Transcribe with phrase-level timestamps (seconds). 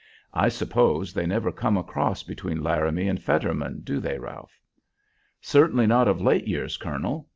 [0.33, 4.59] I suppose they never come across between Laramie and Fetterman, do they, Ralph?"
[5.41, 7.27] "Certainly not of late years, colonel.